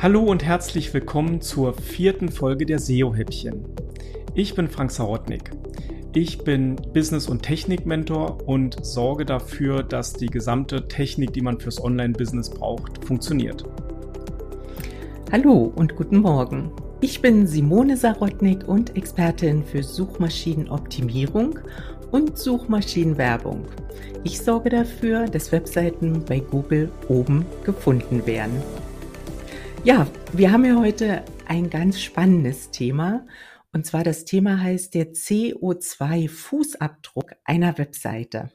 [0.00, 3.64] Hallo und herzlich willkommen zur vierten Folge der SEO-Häppchen.
[4.32, 5.50] Ich bin Frank Sarotnik.
[6.14, 11.82] Ich bin Business- und Technik-Mentor und sorge dafür, dass die gesamte Technik, die man fürs
[11.82, 13.64] Online-Business braucht, funktioniert.
[15.32, 16.70] Hallo und guten Morgen.
[17.00, 21.58] Ich bin Simone Sarotnik und Expertin für Suchmaschinenoptimierung
[22.12, 23.64] und Suchmaschinenwerbung.
[24.22, 28.62] Ich sorge dafür, dass Webseiten bei Google oben gefunden werden.
[29.84, 33.24] Ja, wir haben ja heute ein ganz spannendes Thema.
[33.72, 38.50] Und zwar das Thema heißt der CO2-Fußabdruck einer Webseite.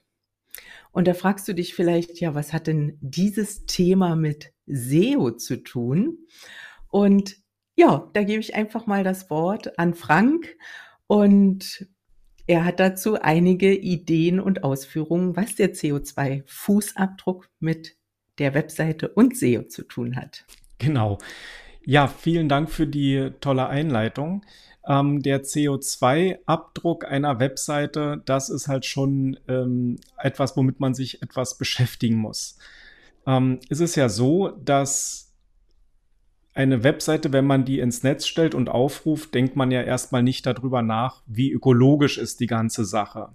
[0.92, 5.64] Und da fragst du dich vielleicht, ja, was hat denn dieses Thema mit SEO zu
[5.64, 6.18] tun?
[6.90, 7.38] Und
[7.76, 10.58] ja, da gebe ich einfach mal das Wort an Frank
[11.08, 11.88] und
[12.46, 17.98] er hat dazu einige Ideen und Ausführungen, was der CO2-Fußabdruck mit
[18.38, 20.46] der Webseite und SEO zu tun hat.
[20.84, 21.18] Genau.
[21.86, 24.46] Ja, vielen Dank für die tolle Einleitung.
[24.88, 31.58] Ähm, der CO2-Abdruck einer Webseite, das ist halt schon ähm, etwas, womit man sich etwas
[31.58, 32.58] beschäftigen muss.
[33.26, 35.34] Ähm, es ist ja so, dass
[36.54, 40.46] eine Webseite, wenn man die ins Netz stellt und aufruft, denkt man ja erstmal nicht
[40.46, 43.30] darüber nach, wie ökologisch ist die ganze Sache.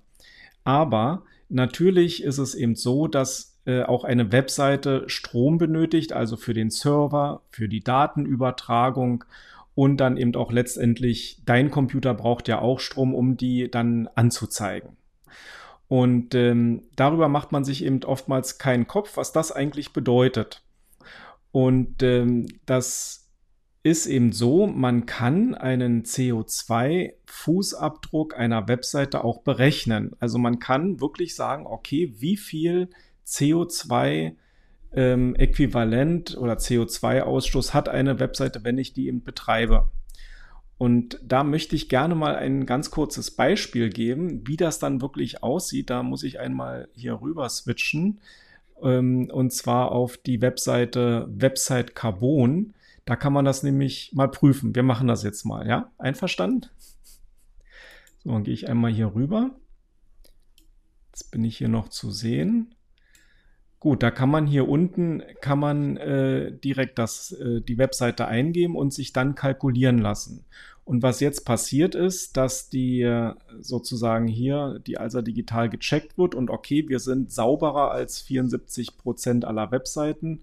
[0.64, 6.54] Aber natürlich ist es eben so, dass äh, auch eine Webseite Strom benötigt, also für
[6.54, 9.24] den Server, für die Datenübertragung
[9.74, 14.96] und dann eben auch letztendlich dein Computer braucht ja auch Strom, um die dann anzuzeigen.
[15.86, 20.62] Und ähm, darüber macht man sich eben oftmals keinen Kopf, was das eigentlich bedeutet.
[21.52, 23.28] Und ähm, das
[23.82, 30.12] ist eben so, man kann einen CO2-Fußabdruck einer Webseite auch berechnen.
[30.20, 32.88] Also man kann wirklich sagen, okay, wie viel
[33.28, 34.34] CO2
[34.92, 39.90] ähm, Äquivalent oder CO2-Ausstoß hat eine Webseite, wenn ich die eben betreibe.
[40.78, 45.42] Und da möchte ich gerne mal ein ganz kurzes Beispiel geben, wie das dann wirklich
[45.42, 45.90] aussieht.
[45.90, 48.20] Da muss ich einmal hier rüber switchen.
[48.80, 52.74] Ähm, und zwar auf die Webseite Website Carbon.
[53.04, 54.74] Da kann man das nämlich mal prüfen.
[54.74, 55.90] Wir machen das jetzt mal, ja?
[55.98, 56.66] Einverstanden?
[58.22, 59.50] So, dann gehe ich einmal hier rüber.
[61.08, 62.74] Jetzt bin ich hier noch zu sehen.
[63.80, 68.74] Gut, da kann man hier unten kann man äh, direkt das, äh, die Webseite eingeben
[68.74, 70.44] und sich dann kalkulieren lassen.
[70.84, 76.34] Und was jetzt passiert ist, dass die äh, sozusagen hier die Alsa digital gecheckt wird
[76.34, 80.40] und okay, wir sind sauberer als 74 Prozent aller Webseiten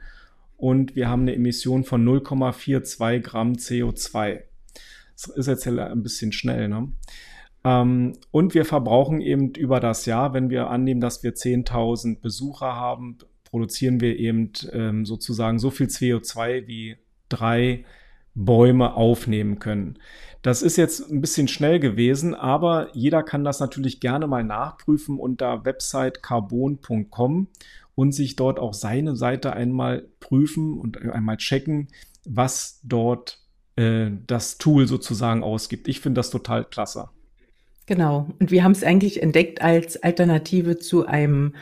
[0.55, 4.43] und wir haben eine Emission von 0,42 Gramm CO2.
[5.15, 6.89] Das ist jetzt ein bisschen schnell, ne?
[7.65, 12.75] Ähm, und wir verbrauchen eben über das Jahr, wenn wir annehmen, dass wir 10.000 Besucher
[12.75, 17.83] haben, produzieren wir eben ähm, sozusagen so viel CO2 wie drei
[18.35, 19.97] Bäume aufnehmen können.
[20.43, 25.17] Das ist jetzt ein bisschen schnell gewesen, aber jeder kann das natürlich gerne mal nachprüfen
[25.17, 27.47] unter websitecarbon.com
[27.95, 31.87] und sich dort auch seine Seite einmal prüfen und einmal checken,
[32.25, 33.39] was dort
[33.75, 35.87] äh, das Tool sozusagen ausgibt.
[35.87, 37.09] Ich finde das total klasse.
[37.85, 38.27] Genau.
[38.39, 41.53] Und wir haben es eigentlich entdeckt als Alternative zu einem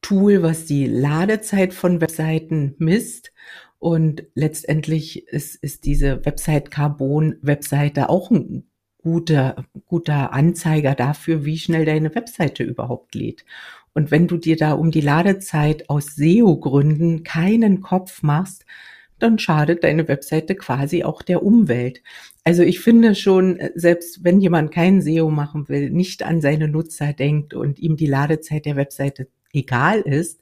[0.00, 3.32] Tool, was die Ladezeit von Webseiten misst.
[3.78, 8.64] Und letztendlich ist, ist diese Website Carbon Webseite auch ein
[8.98, 13.44] guter, guter Anzeiger dafür, wie schnell deine Webseite überhaupt lädt.
[13.94, 18.64] Und wenn du dir da um die Ladezeit aus SEO-Gründen keinen Kopf machst,
[19.22, 22.02] dann schadet deine Webseite quasi auch der Umwelt.
[22.44, 26.68] Also ich finde schon, äh, selbst wenn jemand kein SEO machen will, nicht an seine
[26.68, 30.40] Nutzer denkt und ihm die Ladezeit der Webseite egal ist,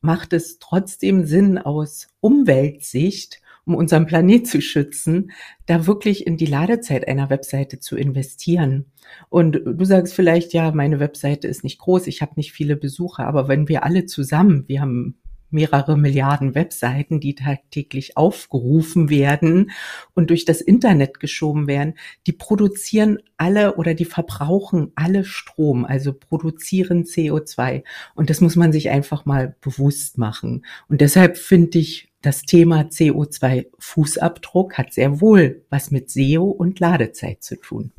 [0.00, 5.30] macht es trotzdem Sinn aus Umweltsicht, um unseren Planet zu schützen,
[5.66, 8.86] da wirklich in die Ladezeit einer Webseite zu investieren.
[9.28, 13.26] Und du sagst vielleicht, ja, meine Webseite ist nicht groß, ich habe nicht viele Besucher,
[13.26, 15.21] aber wenn wir alle zusammen, wir haben
[15.52, 19.70] mehrere Milliarden Webseiten, die tagtäglich aufgerufen werden
[20.14, 21.94] und durch das Internet geschoben werden,
[22.26, 27.84] die produzieren alle oder die verbrauchen alle Strom, also produzieren CO2.
[28.14, 30.64] Und das muss man sich einfach mal bewusst machen.
[30.88, 37.42] Und deshalb finde ich, das Thema CO2-Fußabdruck hat sehr wohl was mit SEO und Ladezeit
[37.42, 37.92] zu tun.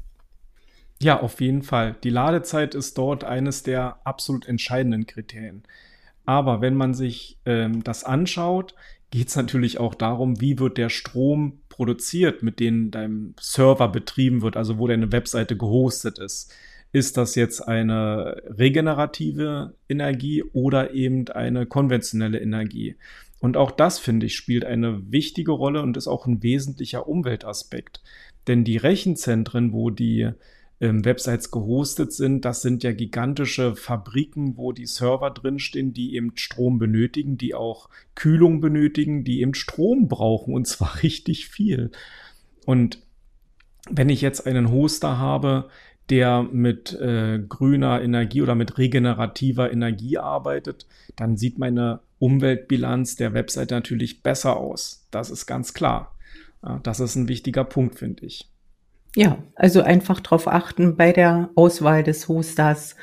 [1.01, 1.97] Ja, auf jeden Fall.
[2.03, 5.63] Die Ladezeit ist dort eines der absolut entscheidenden Kriterien.
[6.25, 8.75] Aber wenn man sich ähm, das anschaut,
[9.11, 14.41] geht es natürlich auch darum, wie wird der Strom produziert, mit dem dein Server betrieben
[14.41, 16.51] wird, also wo deine Webseite gehostet ist.
[16.91, 22.95] Ist das jetzt eine regenerative Energie oder eben eine konventionelle Energie?
[23.39, 28.01] Und auch das, finde ich, spielt eine wichtige Rolle und ist auch ein wesentlicher Umweltaspekt.
[28.47, 30.31] Denn die Rechenzentren, wo die
[30.83, 36.33] ähm, Websites gehostet sind, das sind ja gigantische Fabriken, wo die Server drinstehen, die eben
[36.35, 41.91] Strom benötigen, die auch Kühlung benötigen, die eben Strom brauchen und zwar richtig viel.
[42.65, 42.99] Und
[43.89, 45.69] wenn ich jetzt einen Hoster habe,
[46.09, 50.85] der mit äh, grüner Energie oder mit regenerativer Energie arbeitet,
[51.15, 55.07] dann sieht meine Umweltbilanz der Website natürlich besser aus.
[55.11, 56.17] Das ist ganz klar.
[56.61, 58.52] Ja, das ist ein wichtiger Punkt, finde ich.
[59.15, 62.95] Ja, also einfach darauf achten bei der Auswahl des Hosters,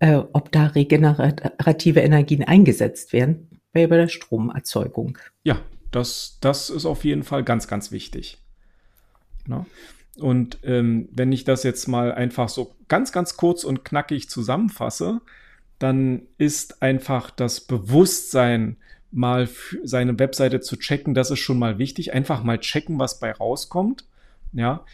[0.00, 5.18] äh, ob da regenerative Energien eingesetzt werden bei der Stromerzeugung.
[5.44, 5.60] Ja,
[5.90, 8.38] das, das ist auf jeden Fall ganz, ganz wichtig.
[9.46, 9.64] Ne?
[10.18, 15.20] Und ähm, wenn ich das jetzt mal einfach so ganz, ganz kurz und knackig zusammenfasse,
[15.78, 18.76] dann ist einfach das Bewusstsein,
[19.10, 19.48] mal
[19.84, 22.12] seine Webseite zu checken, das ist schon mal wichtig.
[22.12, 24.04] Einfach mal checken, was bei rauskommt.
[24.52, 24.84] Ja,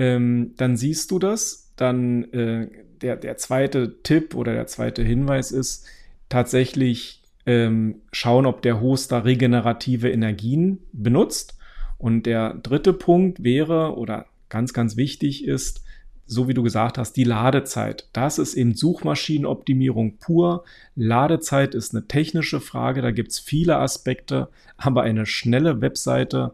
[0.00, 1.72] ähm, dann siehst du das.
[1.76, 2.68] Dann äh,
[3.02, 5.86] der, der zweite Tipp oder der zweite Hinweis ist
[6.30, 11.58] tatsächlich ähm, schauen, ob der Hoster regenerative Energien benutzt.
[11.98, 15.84] Und der dritte Punkt wäre, oder ganz, ganz wichtig ist,
[16.24, 18.08] so wie du gesagt hast, die Ladezeit.
[18.14, 20.64] Das ist eben Suchmaschinenoptimierung pur.
[20.94, 24.48] Ladezeit ist eine technische Frage, da gibt es viele Aspekte,
[24.78, 26.52] aber eine schnelle Webseite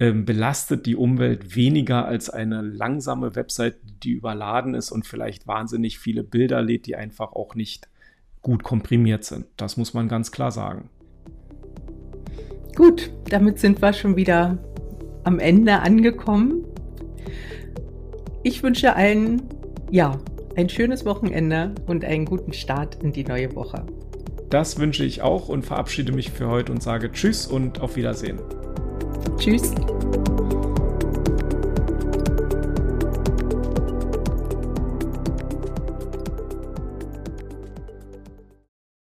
[0.00, 5.98] äh, belastet die Umwelt weniger als eine langsame Webseite, die überladen ist und vielleicht wahnsinnig
[5.98, 7.86] viele Bilder lädt, die einfach auch nicht
[8.40, 9.44] gut komprimiert sind.
[9.58, 10.88] Das muss man ganz klar sagen.
[12.76, 14.56] Gut, damit sind wir schon wieder
[15.24, 16.64] am Ende angekommen.
[18.42, 19.42] Ich wünsche allen,
[19.90, 20.18] ja,
[20.56, 23.84] ein schönes Wochenende und einen guten Start in die neue Woche.
[24.48, 28.40] Das wünsche ich auch und verabschiede mich für heute und sage Tschüss und auf Wiedersehen.
[29.38, 29.72] Tschüss.